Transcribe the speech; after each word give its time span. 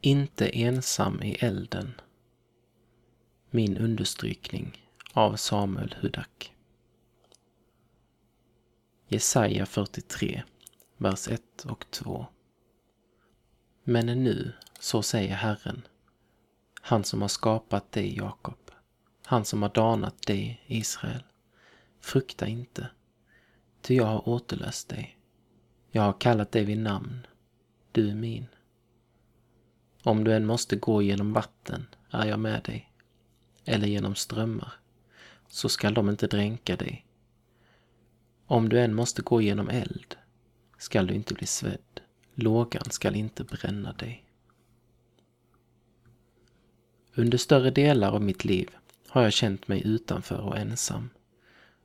Inte 0.00 0.48
ensam 0.48 1.22
i 1.22 1.32
elden. 1.34 2.00
Min 3.50 3.76
understrykning 3.76 4.86
av 5.12 5.36
Samuel 5.36 5.94
Hudak. 6.00 6.54
Jesaja 9.08 9.66
43, 9.66 10.42
vers 10.96 11.28
1 11.28 11.64
och 11.64 11.90
2. 11.90 12.26
Men 13.84 14.06
nu, 14.06 14.52
så 14.78 15.02
säger 15.02 15.34
Herren, 15.34 15.82
han 16.80 17.04
som 17.04 17.20
har 17.20 17.28
skapat 17.28 17.92
dig, 17.92 18.16
Jakob, 18.16 18.70
han 19.24 19.44
som 19.44 19.62
har 19.62 19.68
danat 19.68 20.22
dig, 20.22 20.64
Israel. 20.66 21.22
Frukta 22.00 22.46
inte, 22.46 22.90
ty 23.80 23.94
jag 23.94 24.06
har 24.06 24.28
återlöst 24.28 24.88
dig. 24.88 25.18
Jag 25.90 26.02
har 26.02 26.20
kallat 26.20 26.52
dig 26.52 26.64
vid 26.64 26.78
namn, 26.78 27.26
du 27.92 28.10
är 28.10 28.14
min. 28.14 28.46
Om 30.08 30.24
du 30.24 30.34
än 30.34 30.46
måste 30.46 30.76
gå 30.76 31.02
genom 31.02 31.32
vatten 31.32 31.86
är 32.10 32.26
jag 32.26 32.40
med 32.40 32.62
dig, 32.62 32.92
eller 33.64 33.86
genom 33.86 34.14
strömmar, 34.14 34.72
så 35.48 35.68
skall 35.68 35.94
de 35.94 36.08
inte 36.08 36.26
dränka 36.26 36.76
dig. 36.76 37.06
Om 38.46 38.68
du 38.68 38.80
än 38.80 38.94
måste 38.94 39.22
gå 39.22 39.42
genom 39.42 39.68
eld 39.68 40.16
skall 40.78 41.06
du 41.06 41.14
inte 41.14 41.34
bli 41.34 41.46
svedd, 41.46 42.00
lågan 42.34 42.90
skall 42.90 43.16
inte 43.16 43.44
bränna 43.44 43.92
dig. 43.92 44.24
Under 47.14 47.38
större 47.38 47.70
delar 47.70 48.12
av 48.12 48.22
mitt 48.22 48.44
liv 48.44 48.70
har 49.08 49.22
jag 49.22 49.32
känt 49.32 49.68
mig 49.68 49.86
utanför 49.86 50.40
och 50.40 50.58
ensam 50.58 51.10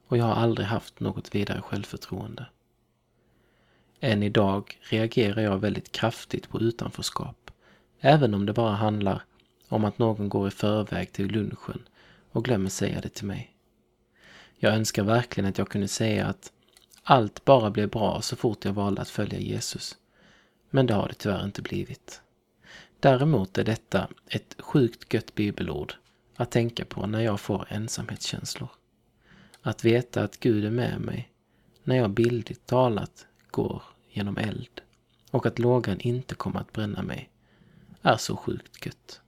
och 0.08 0.18
jag 0.18 0.26
har 0.26 0.36
aldrig 0.36 0.68
haft 0.68 1.00
något 1.00 1.36
vidare 1.36 1.62
självförtroende. 1.62 2.46
Än 4.00 4.24
idag 4.24 4.80
reagerar 4.82 5.42
jag 5.42 5.60
väldigt 5.60 5.92
kraftigt 5.92 6.50
på 6.50 6.62
utanförskap, 6.62 7.43
även 8.06 8.34
om 8.34 8.46
det 8.46 8.54
bara 8.54 8.76
handlar 8.76 9.24
om 9.68 9.86
att 9.86 10.00
någon 10.00 10.30
går 10.30 10.48
i 10.48 10.52
förväg 10.52 11.12
till 11.12 11.28
lunchen 11.28 11.84
och 12.32 12.46
glömmer 12.46 12.70
säga 12.70 13.02
det 13.02 13.10
till 13.10 13.26
mig. 13.26 13.56
Jag 14.58 14.74
önskar 14.74 15.04
verkligen 15.04 15.50
att 15.50 15.58
jag 15.58 15.70
kunde 15.70 15.88
säga 15.88 16.28
att 16.28 16.52
allt 17.04 17.46
bara 17.46 17.70
blev 17.70 17.90
bra 17.90 18.22
så 18.22 18.36
fort 18.36 18.66
jag 18.66 18.74
valde 18.74 19.02
att 19.02 19.10
följa 19.10 19.40
Jesus. 19.40 19.98
Men 20.70 20.86
det 20.86 20.94
har 20.94 21.08
det 21.08 21.14
tyvärr 21.14 21.44
inte 21.44 21.62
blivit. 21.62 22.22
Däremot 23.00 23.58
är 23.58 23.64
detta 23.64 24.08
ett 24.28 24.56
sjukt 24.60 25.14
gött 25.14 25.36
bibelord 25.36 25.94
att 26.36 26.52
tänka 26.52 26.86
på 26.86 27.08
när 27.08 27.22
jag 27.22 27.40
får 27.40 27.66
ensamhetskänslor. 27.70 28.70
Att 29.62 29.86
veta 29.86 30.24
att 30.24 30.40
Gud 30.40 30.66
är 30.66 30.72
med 30.72 31.02
mig 31.02 31.30
när 31.84 31.96
jag 31.96 32.10
bildligt 32.10 32.66
talat 32.66 33.26
går 33.52 33.84
genom 34.10 34.38
eld 34.38 34.82
och 35.32 35.46
att 35.46 35.60
lågan 35.60 36.00
inte 36.00 36.36
kommer 36.36 36.60
att 36.60 36.74
bränna 36.74 37.02
mig 37.02 37.30
är 38.04 38.18
så 38.18 38.38
sjukt 38.38 38.86
gött. 38.86 39.22